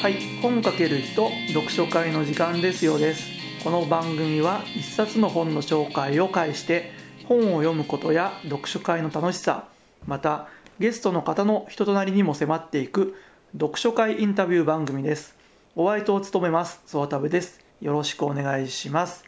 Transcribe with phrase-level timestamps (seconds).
[0.00, 3.26] はい、本かける人読書会の時間ですよです。
[3.64, 6.92] この番組は一冊の本の紹介を介して
[7.26, 9.66] 本を読むことや読書会の楽しさ、
[10.06, 10.46] また
[10.78, 13.16] ゲストの方の人となりにも迫っていく
[13.54, 15.34] 読書会インタビュー番組です。
[15.74, 17.60] お相手を務めます、ソワタブです。
[17.80, 19.24] よろしくお願いします。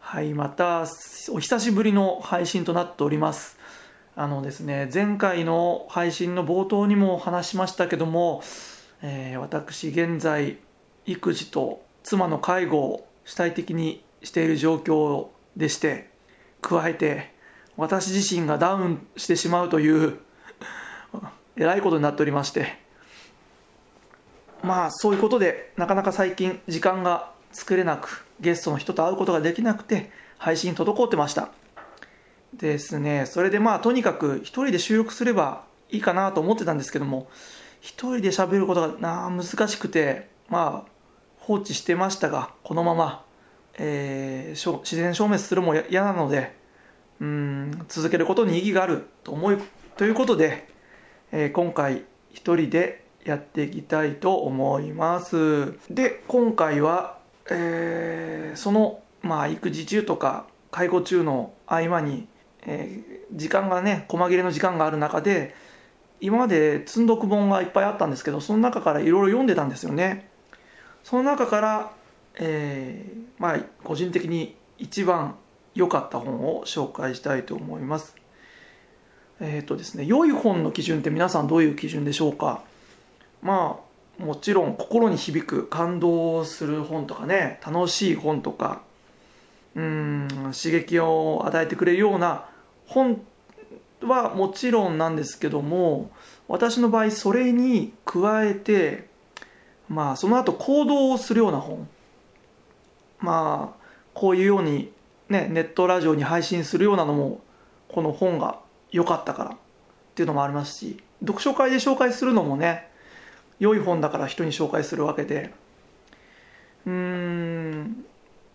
[0.00, 0.84] はい、また
[1.30, 3.56] お久しぶりの配信となっております。
[4.16, 8.42] あのですね、前回の配信の冒頭にも話しましたけども、
[9.02, 10.58] えー私現在
[11.06, 16.10] 育児と妻の介護を主体的にしている状況でして
[16.60, 17.32] 加えて
[17.76, 20.18] 私自身がダウンしてしまうという
[21.56, 22.78] えらいことになっておりまして
[24.62, 31.50] まあそういうことでなかなか最近時間が作れなくゲストの人と会うことができなくて配信滞ってました。
[32.54, 33.26] ですね。
[33.26, 37.28] それでまあとにかく一人で収録すればいいかなと思ってたんですけども
[37.80, 40.90] 一人で喋ることがな難しくてまあ
[41.38, 43.24] 放置してましたがこのまま、
[43.78, 46.54] えーしょ自然消滅するも嫌なので
[47.20, 49.56] うん続けることに意義があると思い
[49.96, 50.68] ということで、
[51.32, 55.74] えー今回一人でやっていきたいと思います。
[55.90, 57.18] で今回は、
[57.50, 62.26] えーそのまあ育児中とか介護中の合間に、
[62.66, 65.54] えー時間がね細切れの時間がある中で
[66.20, 70.28] 今まで積んどく本がいっぱいあったんですけどその中からいろいろ読んでたんですよね。
[71.02, 71.92] その中から、
[72.34, 75.36] えーまあ個人的に一番
[75.74, 78.14] 良かった本を紹介したいと思います。
[79.40, 82.62] えっ、とですね良い本の基準って皆さんどういう基準でしょうか？
[83.42, 83.80] ま
[84.20, 88.82] あもちろん心に響く感動する本とかね楽しい本とか
[89.74, 92.44] うん刺激を与えてくれるような
[92.86, 93.22] 本
[94.02, 96.10] はもちろんなんですけども
[96.48, 99.08] 私の場合それに加えて
[99.88, 101.88] まあその後行動をするような本。
[103.18, 103.80] まあ
[104.14, 104.92] こういうように
[105.28, 107.40] ねネットラジオに配信するようなのも
[107.88, 109.56] この本が良かったからっ
[110.14, 112.88] ていうのもありますし読書会で紹介するのもね
[113.58, 115.52] 良い本だから人に紹介するわけで。
[116.86, 118.04] うーん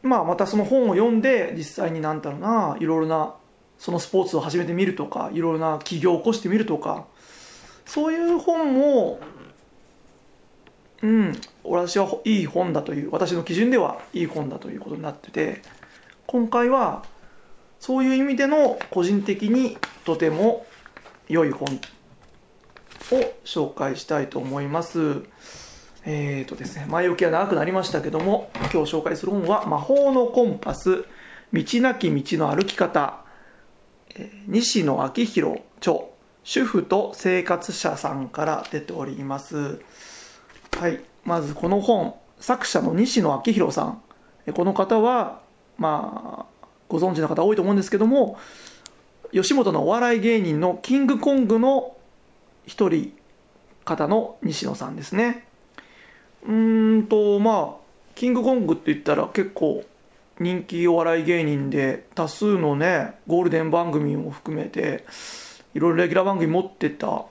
[0.01, 3.35] まあまたその本を読んで実際に何だろうないろいろな
[3.78, 7.08] そのスポーツを始めてみるとかいろいろな起業を起こしてみるとか
[7.86, 9.19] そういう本も
[11.02, 11.31] うん
[11.63, 15.62] 私はいい本だという私の基準ではいい本だということになってて
[16.25, 17.06] 今回は
[17.80, 20.68] そういう意味での個人的にとても
[21.28, 21.81] 良い本
[23.12, 25.24] を紹介したいと思います。
[26.07, 31.06] えーとですね前置きは長くなりましたけども今日紹介する本は「魔法のコンパス
[31.52, 33.25] 道なき道の歩き方」
[34.47, 35.99] 西野昭弘著
[36.43, 39.81] 主婦と生活者さんから出ております。
[40.77, 44.01] はいまずこの本作者の西野昭弘さん。
[44.53, 45.41] この方は
[45.77, 48.37] まあご存知の方多いと思うんですけども
[49.31, 51.95] 吉本のお笑い芸人のキングコングの
[52.67, 53.11] 一人
[53.83, 55.47] 方の西野さんですね。
[56.45, 59.83] うーんとまあキングコングって言ったら結構
[60.40, 65.06] 人気お笑い芸人で多数のねゴールデン番組も含めて
[65.73, 67.25] いろいろレギュラー番組持ってた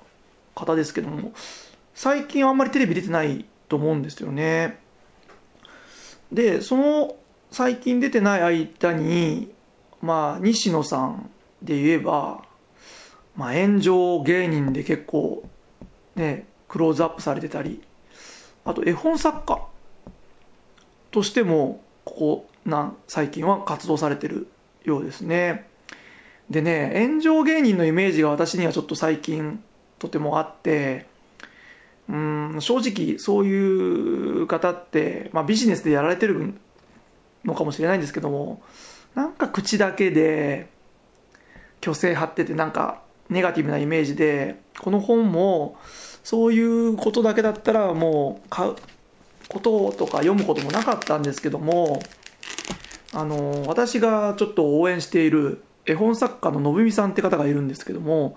[0.54, 1.32] 方ですけども
[1.94, 4.78] 最近あんまりテレビ出てないと思うんですよね。
[6.32, 7.16] でその
[7.50, 9.52] 最近出てない間に
[10.00, 11.30] まあ西野さん
[11.62, 12.44] で言えば、
[13.36, 15.48] まあ、炎上芸人で結構
[16.16, 17.82] ねクローズアップされてたり
[18.64, 19.64] あと絵本作家
[21.10, 24.48] としてもここな最近は活動されてる
[24.84, 25.66] ようですね。
[26.50, 29.62] でね炎上芸人のイメージが私にはちょっと最近
[29.98, 31.06] とてもあって
[32.08, 36.54] うん正直そういう方って、まあ、ビジネスでやられてる
[37.44, 38.62] のかもしれないんですけども
[39.14, 40.68] なんか口だけで
[41.82, 45.76] 虚勢張っててなんかネガティブなイメージでこの本も
[46.22, 48.74] そういうことだけだったらもう買う
[49.48, 52.02] こととか読むこともなかったんですけども
[53.12, 58.36] あの私がちょっと応援している絵本作家の信美さんって方がいるんですけども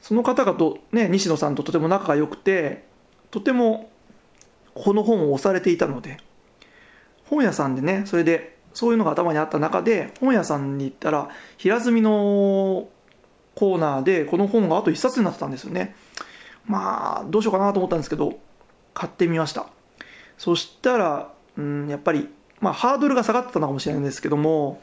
[0.00, 2.84] その方がと、ね、西野さんととても仲が良くて
[3.30, 3.90] とても
[4.74, 6.18] この本を押されていたので
[7.26, 12.88] 本屋さんでねそれでそういうのが頭にあった中で本屋さんに行ったら平積みの
[13.54, 15.94] コーナーでこの本があと1冊になってたんですよね。
[16.66, 18.38] まあどうしようかなと思ったんですけど
[18.94, 19.66] 買ってみました。
[20.40, 22.26] そしたら、うん、やっぱり、
[22.60, 24.80] まあ、ハードルが下がってたのかもしれないんですけども、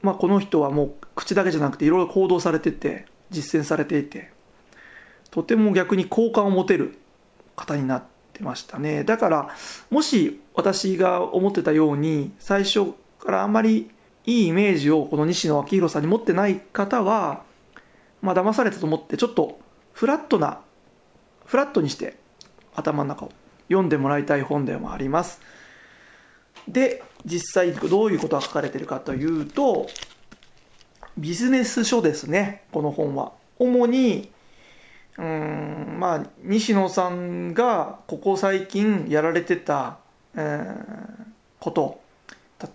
[0.00, 4.30] まあ、この人はもう口だけじゃなくていろいろ行動されてて実践されていて
[5.30, 6.96] とても逆に好感を持てる
[7.56, 9.04] 方になってましたね。
[9.04, 9.48] だから
[9.90, 13.90] もし私が思ってたように最初からあんまり
[14.24, 17.42] いいイメージをこの西野昭弘さんに持ってない方は
[18.22, 19.60] まあ騙されたと思ってちょっと
[19.92, 20.60] フラットな
[21.44, 22.16] フラットにして
[22.74, 23.32] 頭の中を
[23.68, 25.40] 読んでもらいたい本でもあります。
[26.68, 29.86] で実際どういうことが書かれているかというと
[31.18, 33.32] ビジネス書ですねこの本は。
[33.58, 34.30] 主に
[35.16, 39.98] うんまあ西野さんがここ最近やられてた、
[40.34, 41.24] えー、
[41.60, 42.04] こと。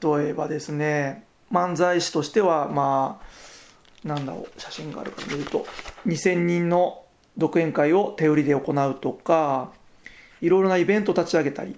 [0.01, 3.21] 例えばですね漫才師としてはま
[4.03, 5.65] あなんだろう写真があるから見ると
[6.05, 7.03] 2000人の
[7.37, 9.71] 独演会を手売りで行うとか
[10.41, 11.75] いろいろなイベントを立ち上げたり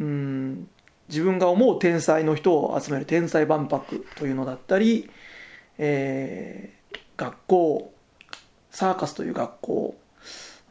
[0.00, 0.68] うん
[1.08, 5.10] 自分が思う天才の人を集める天才万博というのだったり、
[5.78, 7.94] えー、学校
[8.70, 9.96] サーカスという学校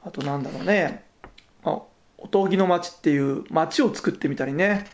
[0.04, 1.04] あとなんだろうね、
[1.64, 1.82] あ、
[2.18, 4.86] おとぎの町っていう町を作ってみたりね。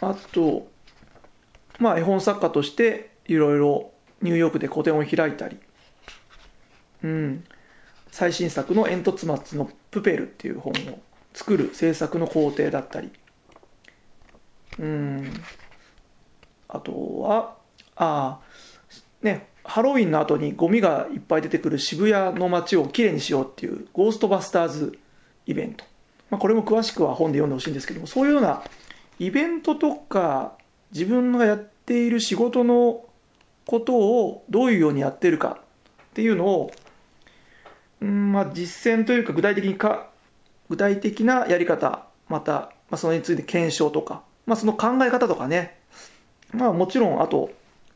[0.00, 0.68] あと
[1.78, 3.90] まあ絵本作家としていろいろ
[4.22, 5.58] ニューヨークで個展を開いたり
[7.02, 7.44] うん
[8.10, 10.98] 最新作の煙突松のプペルっていう本を
[11.34, 13.10] 作る制作の工程だったり。
[14.78, 15.32] うん。
[16.68, 17.56] あとは
[17.96, 18.40] ああ
[19.22, 24.98] ねハロウィンの後にゴミがいっぱい出てくる渋谷の街をきれいにしようっていうゴーストバスターズ
[25.46, 25.84] イベント、
[26.30, 28.62] まあ、これも詳しくは本で読んでほしいんですけどもそういうような
[29.18, 30.52] イベントとか
[30.92, 33.04] 自分がやっている仕事の
[33.66, 36.70] ことをどういうようにやってるかっていうのを、
[38.00, 40.10] うんまあ、実践というか具体的にか
[40.68, 45.78] 具体的なやり方また、まあ、それについて検証とかまあ、その考え方とかね、
[46.54, 47.50] まあ、もちろんあと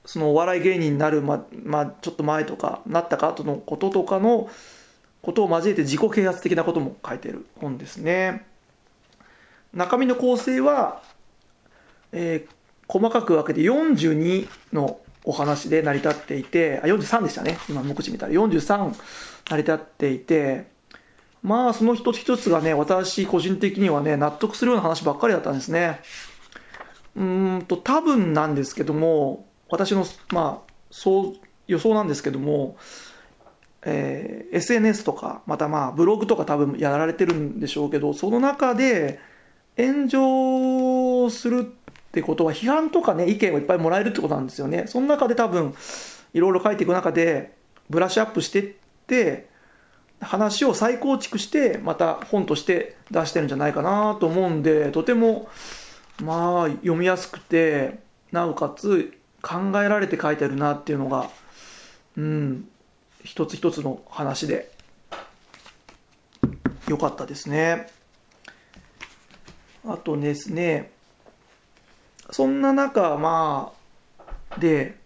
[0.04, 4.50] そのお笑い芸人になる、ままあ、ちょっと前とかなったか後のこととかの
[5.22, 8.44] ことを交えて自己啓発的なことも書いてる本ですね。
[9.72, 11.02] 中身の構成は、
[12.12, 12.48] えー、
[12.86, 17.58] 細かく分けて42のお話で成り立っていてあ43でしたね。
[17.68, 18.32] 今目次見たら。
[18.32, 18.94] 43
[19.48, 20.66] 成り立っていて
[21.42, 26.00] まあその一つ一つがね私個人的にはね納得するような話ばっかりだったんですね。
[27.16, 31.34] うんと多分なんですけども私のまあそう
[31.66, 32.76] 予想なんですけども、
[33.82, 39.18] えー、SNS とかまたまあブログとか多分やられてるんでしょうけどその中で
[39.76, 41.72] 炎上する
[42.12, 44.84] ってことは批判とかね意見をいっぱいもらえるってことなんですよね。
[44.86, 45.74] その中で多分
[46.34, 47.54] いろいろ書いていく中で
[47.88, 48.74] ブラッシュアップしていっ
[49.06, 49.48] て
[50.20, 55.48] 話を再構築してまた本として出してるんじゃないかなと思うんでとても
[56.22, 57.98] まあ読みやすくて
[58.30, 61.30] なおかつ考えられて書いてるなっていうのが
[62.18, 62.68] うん
[63.24, 64.70] 一つ一つの話で
[66.88, 67.88] よかったですね。
[69.86, 70.92] あとですね
[72.32, 73.72] そんな中ま
[74.18, 74.98] あで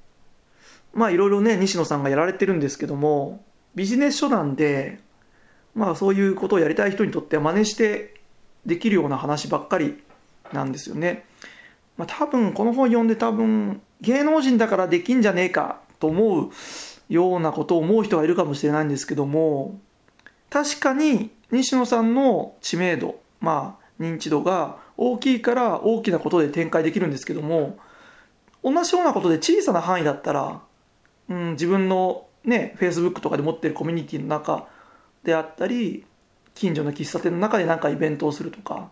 [0.95, 3.45] まあいろいろね西野さんがやられてるんですけども
[3.75, 5.01] ビジネス書なんで
[5.75, 8.15] まあそういうことをやりたい人にとっては真似して
[8.65, 10.03] できるような話ばっかり
[10.53, 11.25] なんですよね。
[11.97, 16.51] まあ、多分この本読んで多分芸能人だからできんじゃねえかと思う
[17.09, 19.81] ようなことを思う人がいるかもしれないんですけども
[20.51, 27.79] 確かに西野さんの知名度まあ認知度が大きいから大きなことで展開できるんですけども
[28.63, 30.61] 同じようなことで小さな範囲だったら、
[31.29, 34.69] うん、自分のね Facebook とかで持ってるコミュニティの中
[35.25, 36.05] であったり
[36.55, 38.91] 近所の喫茶店の中で何かイベントをするとか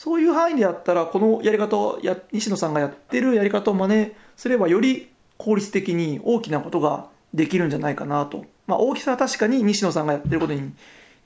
[0.00, 8.46] そういう範囲でやったら、このやり方をや、西野さんがやってるやり方を真似すれば、より効率的に大きなことができるんじゃないかなと。
[8.66, 10.72] まあ、大きさは確かに西野さんがやってることに、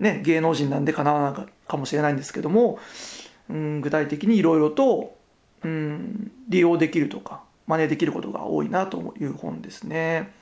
[0.01, 2.79] ね、芸能人なんでかなわないかもしれないんですけども、
[3.49, 5.17] うん、具体的にいろいろと、
[5.63, 10.33] うん、利用できるとか、真似できることが多いなという本ですね。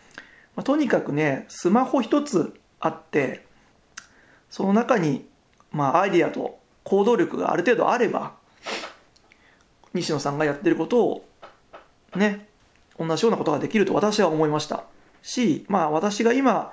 [0.57, 3.45] まあ、とにかくね、スマホ一つあって、
[4.51, 5.25] その中に、
[5.71, 8.35] まあ、アイディアと行動力がある程度あれば
[9.95, 11.25] 西野さんがやってることを
[12.17, 12.47] ね
[12.99, 14.85] 同じようなことができると私は思いました
[15.23, 16.73] しまあ私が今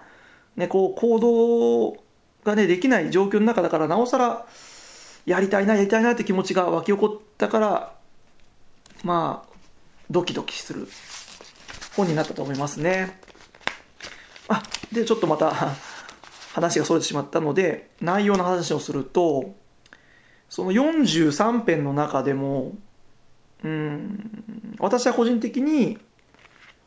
[0.56, 2.04] ねこう行動
[2.50, 4.46] がねできない状況の中だからなおさら
[5.26, 7.94] やりたいなやりたいなって気持ちが湧き起こったから
[9.04, 9.54] まあ
[10.10, 10.88] ドキドキする
[11.96, 13.20] 本になったと思いますね
[14.48, 15.54] あでちょっとまた
[16.54, 19.54] 話がそれてしまったので内容の話をすると
[20.50, 22.74] その43編の中でも、
[23.64, 26.00] うん、私は個人的に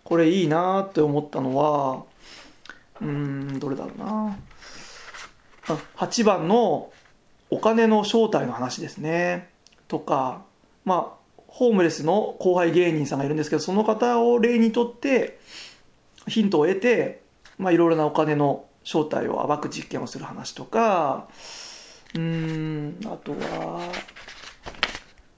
[0.03, 2.03] これいいなって思ったのは、
[3.01, 4.37] うん、どれだろうな。
[5.65, 6.93] 8番の、
[7.51, 9.53] お金の正体の話ですね。
[9.93, 10.43] とか
[10.87, 15.39] まあホームレスの後輩芸人さんがいるんですけどその方を例にとって
[16.27, 17.21] ヒントを得て
[17.59, 21.29] まあいろいろなお金の正体を暴く実験をする話とか
[22.15, 23.93] うーんあとは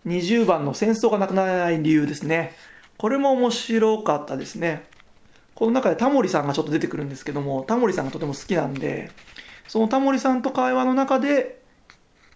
[0.07, 2.53] 20番の戦争がなくならない理由ですね。
[2.97, 4.85] これも面白かったですね。
[5.57, 9.11] この中でタモリさんがちょっと出てくるんですけどもタモリさんがとても好きなんで
[9.69, 11.63] そのタモリさんと会話の中で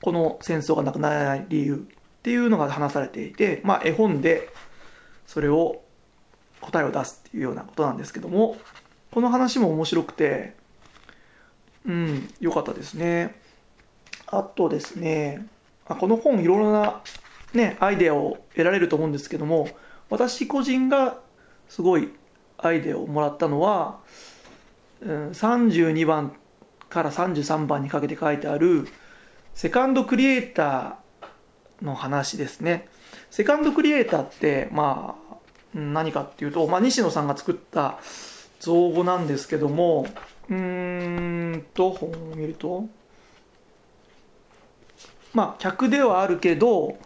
[0.01, 1.87] この戦争がなくならない理由
[2.19, 4.49] っていうのが話されていて、まあ、絵本で
[5.27, 5.83] それを
[6.61, 8.57] 答えを出すっていうようなことなんですけども
[9.11, 10.55] この話も面白くて
[11.87, 13.35] うん良かったですね。
[14.27, 15.47] あとですね
[15.87, 17.01] この本いろいろな、
[17.55, 19.71] ね、アイデアを得られると思うんですけども
[20.11, 21.19] 私個人が
[21.71, 22.13] すごい
[22.59, 24.01] アイデアをもらったのは、
[25.01, 26.37] うん、32番
[26.91, 28.89] から33番にかけて書いてある
[29.55, 32.89] セカンドクリエイターの話ですね。
[33.31, 35.37] セカンドクリエイターって、まあ、
[35.75, 37.99] 何かっていうと、まあ、西野さんが作った
[38.61, 40.07] 造語なんですけども、
[40.49, 42.87] うーんと、本を見ると、
[45.35, 46.97] まあ、客ではあるけど、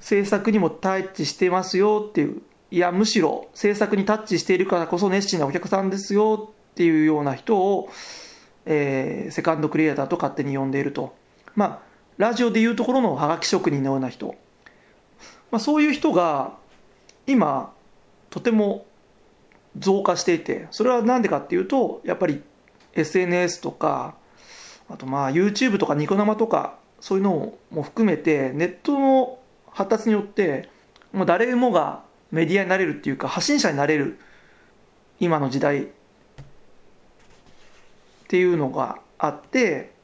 [0.00, 7.88] 制作にもタッチしてますよっていう、いや、むしろ制作にタッチしているからこそ熱心なお客さんですよっていうような人を、
[8.70, 11.16] えー、セカンドクリエイターと勝手に呼んでいると。
[11.56, 11.78] まあ、
[12.18, 14.34] ラジオでいうところのハガキ職人のような人。
[15.50, 16.54] まあ、そういう人が
[17.26, 17.72] 今、
[18.28, 18.84] とても
[19.78, 22.42] 増加していて、それは何でかっていうと、やっぱり
[22.92, 24.14] SNS とか、
[24.90, 29.38] あとまあ YouTube とかニコ生とか、そういうのも含めて、ネットの
[29.70, 30.68] 発達によって、
[31.12, 34.18] もう誰もがメディアになれるっていうか、発信者になれる、
[35.20, 35.88] 今の時代
[38.28, 39.94] っていうのがあって、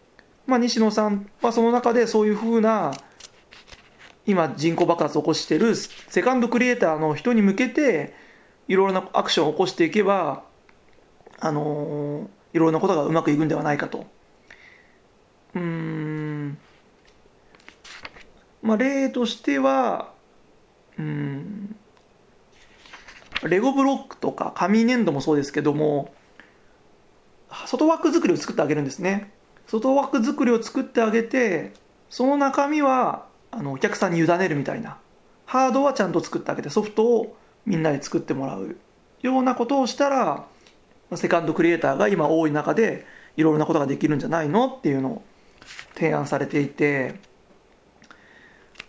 [0.47, 2.93] まあ、西野さんはその中でそういうふうな、
[4.25, 8.14] 今人口爆発を起こしてるセカンドクリエイターの人に向けて、
[8.66, 10.43] いろいろなアクションを起こしていけば、
[11.38, 14.07] あの、いろいろなことがうまくいくんではないかと。
[15.54, 16.57] うん。
[18.62, 20.14] まあ、例としては、
[20.99, 21.76] うん、
[23.43, 26.14] レゴブロックとか紙粘土もそうですけども、
[27.66, 29.32] 外枠作りを作ってあげるんですね。
[29.66, 31.73] 外枠作りを作ってあげて、
[32.11, 34.99] その中身はあのお客さんに委ねるみたいな。
[35.46, 38.76] ハードはちゃんと作ってあげて、ソフトをみんなで作ってもらう
[39.23, 40.46] ようなことをしたら、
[41.14, 43.06] セカンドクリエイターが今多い中で、
[43.37, 45.23] いろいろなことができるんじゃないのっていうのを
[45.94, 47.14] 提案されていて、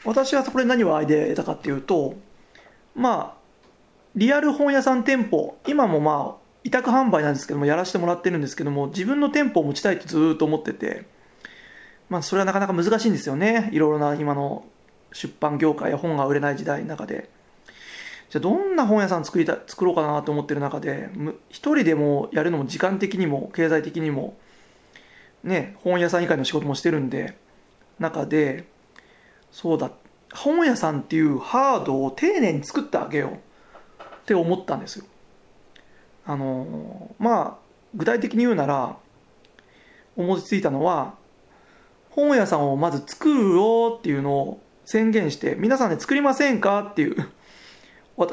[0.04, 2.16] 私はそこで何をアイデア得たかっていうと、
[2.96, 3.38] まあ、
[4.16, 11.06] リアル本屋さん店舗、今もまあ、委託販売なんですけども、やらせてもらってるんですけども、自分の店舗を持ちたいってずっと思ってて、
[12.10, 13.70] まあ、それはなかなか難しいんですよね。
[13.72, 14.66] いろいろな今の
[15.14, 17.30] 出版業界や本が売れない時代の中で。
[18.32, 21.10] じゃあ、どんな本屋さん作りた作ろうかなと思ってる中で、
[21.50, 24.36] 一人でもやるのも時間的にも経済的にも、
[25.44, 27.38] ね、本屋さん以外の仕事もしてるんで、
[28.00, 28.66] 中で、
[29.52, 29.92] そうだ、
[30.34, 33.38] 本屋さんっていうハードを丁寧に作ってあげようっ
[34.26, 35.06] て思ったんですよ。
[36.26, 37.66] あの、まあ、
[37.96, 38.98] 具体的に言うなら、
[40.16, 41.16] 思いついたのは、
[42.10, 47.16] 本屋さんをまず作ろうっていうのを宣言して、皆さんで作りませんかっていう、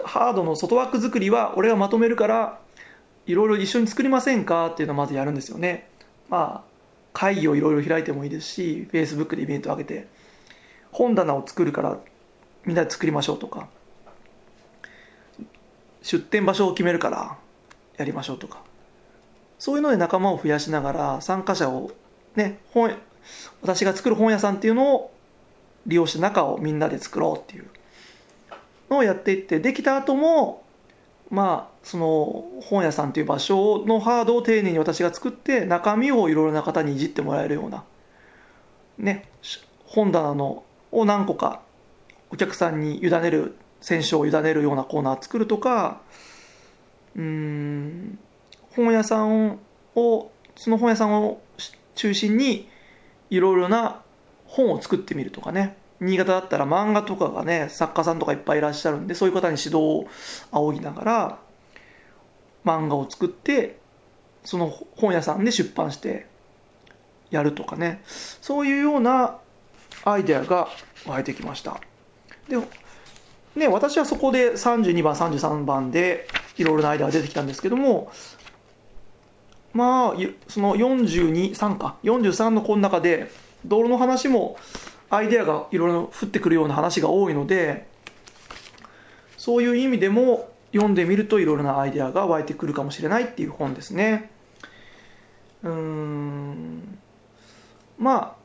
[0.04, 2.60] ハードの外枠作りは俺がまとめるから、
[3.26, 5.88] いろいろ一緒に作りませんかっていうのをまずやるんですよね。
[6.28, 6.72] まあ、
[7.12, 10.06] 会議をいろいろ開いてもいいですし、Facebook でイベントを上げて、
[10.92, 11.98] 本棚を作るから
[12.64, 13.68] みんなで作りましょうとか
[16.02, 17.38] 出店場所を決めるから
[17.96, 18.62] やりましょうとか。
[19.58, 21.92] そういうので仲間を増やしながら参加者を
[22.34, 22.92] ね本
[23.60, 25.12] 私が作る本屋さんっていうのを
[25.86, 27.66] 利用して中をみんなで作ろうっていう。
[28.92, 30.62] のをやっていってできた後も
[31.30, 37.84] まあその本屋さんっていう場所のハードを丁寧に私が作って中身をいろいろな方にいじってもらえるような
[38.98, 39.28] ね
[39.86, 41.62] 本棚のを何個か
[42.30, 46.02] お客さんに委ねる選手を委ねるようなコーナー作るとか
[47.16, 48.18] うん。
[48.74, 49.58] 本屋さん
[49.94, 51.40] をその本屋さんを
[51.94, 52.68] 中心に
[53.30, 54.02] いろいろな
[54.46, 55.76] 本を作ってみるとかね。
[56.00, 60.08] 新潟だったら漫画とかがね作家さんとかいっぱいいらっしゃるんでそういう方に指導を
[60.50, 61.38] 仰ぎながら
[62.64, 63.78] 漫画を作って
[64.42, 66.26] その本屋さんで出版して
[67.30, 68.02] やるとかね。
[68.04, 69.38] そういうような
[70.04, 70.68] アイデアが
[71.06, 71.80] 湧いてきました。
[72.48, 72.58] で、
[73.56, 76.26] ね、私はそこで32番、33番で
[76.58, 78.12] いろいろなアイデアが出てきたんですけども、
[79.72, 83.30] まあ、その42、3か、43のこの中で、
[83.64, 84.58] 道路の話も
[85.10, 87.86] アイデアがいろいろ降ってくるような話が多いので
[89.36, 94.30] そういう意味でも読んでみるといろいろなアイデアが湧いてくるかもしれないっていう本ですね。
[95.62, 96.98] うーん。
[97.98, 98.42] まあ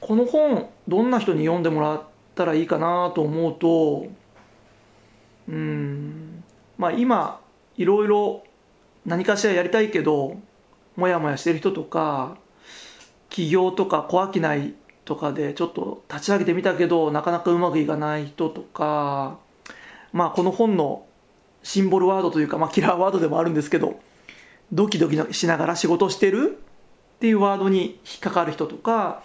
[0.00, 2.02] この本どんな人に読んでもらっ
[2.34, 4.06] たらいいかなと思うと
[5.48, 6.19] うん。
[6.80, 7.42] まあ今
[7.76, 8.42] いろいろ
[9.04, 10.38] 何かしらやりたいけど
[10.96, 12.38] もやもやしてる人とか
[13.28, 19.38] 起業とか小商いとかでちょっと立ち上げてみたけどなかなかうまくいかない人とか
[20.14, 21.04] まあこの本の
[21.62, 24.00] シンボルワードというか、まあ、キラーワードでもあるんですけど
[24.72, 26.58] ドキドキしながら仕事してる
[27.16, 29.22] っていうワードに引っかかる人とか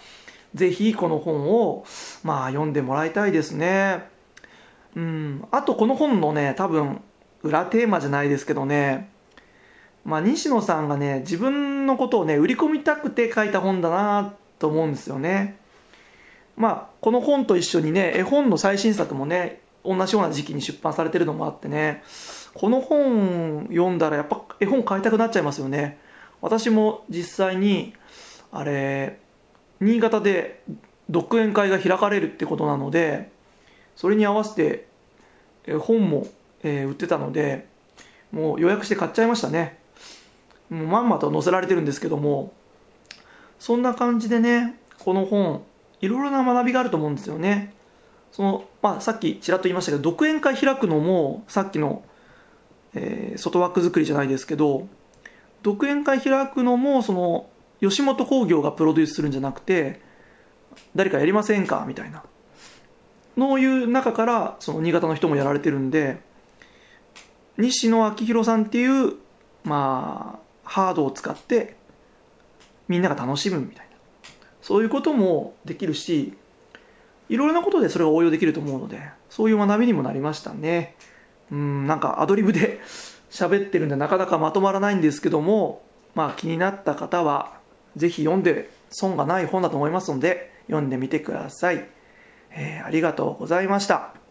[0.54, 1.86] ぜひこの本を
[2.22, 4.04] まあ読んでもらいたいですね。
[4.94, 5.48] うん。
[5.50, 7.00] あとこの本のね多分
[7.46, 9.10] 裏テーマじゃないですけどね
[10.06, 15.58] まあ、西野さんがね自分のことをね売り込みたくて書いた本だなと思うんですよね。
[16.56, 22.04] まあこの本と一緒にね絵本の最新作もね同じような時期に出版されてるのもあってね
[22.54, 25.98] この本読んだらやっぱ絵本買いたくなっちゃいますよね。
[26.40, 27.92] 私も実際に
[28.52, 29.18] あれ
[29.80, 30.62] 新潟で
[31.10, 33.32] 独演会が開かれるってことなので
[33.96, 34.86] それに合わせて
[35.80, 36.28] 本も、
[36.62, 37.66] え売ってたので
[38.32, 39.78] もう予約して買っちゃいましたね。
[40.70, 42.52] もうまんまと載せられてるんですけども
[43.58, 45.62] そんな感じでねこの本
[46.00, 47.72] いろいろな学びがあると思うんですよね。
[48.32, 52.04] その、まあ、さっきちらっと言いましたけど独演会開くのもさっきの、
[52.94, 54.88] えー、外枠作りじゃないですけど
[55.62, 57.48] 独演会開くのもその
[57.80, 60.00] 吉本興業がプロデュースするんじゃなくて
[60.94, 61.84] 誰かやりませんか？
[61.86, 62.24] みたいな。
[63.36, 66.18] のいう中からその新潟の人もやられてるんで
[67.58, 69.14] 西野昭弘さんっていう
[69.64, 71.76] まあハードを使って
[72.88, 73.96] みんなが楽しむみたいな。
[74.62, 76.36] そういうこともできるし
[77.28, 79.00] いろいろなことでそれが応用できると思うので
[79.30, 80.96] そういう学びにもなりましたね。
[81.50, 82.80] うんなんかアドリブで
[83.30, 85.82] 喋ってるんでなかなかまとまらないんですけども
[86.14, 87.52] まあ気になった方は
[87.96, 91.88] 是非読んで損がない本だと思いますので読んでみてください、
[92.50, 94.25] えー、ありがとうございました。